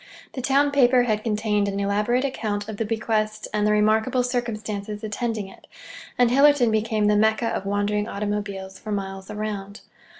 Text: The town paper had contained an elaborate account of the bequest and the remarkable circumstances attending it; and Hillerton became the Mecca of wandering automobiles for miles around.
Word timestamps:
The 0.33 0.41
town 0.41 0.71
paper 0.71 1.03
had 1.03 1.21
contained 1.23 1.67
an 1.67 1.79
elaborate 1.79 2.25
account 2.25 2.67
of 2.67 2.77
the 2.77 2.85
bequest 2.85 3.47
and 3.53 3.67
the 3.67 3.71
remarkable 3.71 4.23
circumstances 4.23 5.03
attending 5.03 5.47
it; 5.47 5.67
and 6.17 6.31
Hillerton 6.31 6.71
became 6.71 7.05
the 7.05 7.15
Mecca 7.15 7.49
of 7.49 7.67
wandering 7.67 8.07
automobiles 8.07 8.79
for 8.79 8.91
miles 8.91 9.29
around. 9.29 9.81